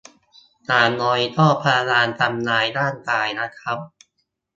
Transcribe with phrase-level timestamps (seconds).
[0.65, 3.77] อย่างน้อยก็พยายามทำร้ายร่างกายนะครับ